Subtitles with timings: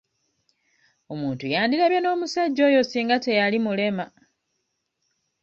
[1.13, 4.05] Omuntu yandirabye n'omusajja oyo singa teyali mulema.